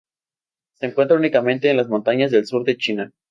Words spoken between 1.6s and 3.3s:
en las montañas del sur de China.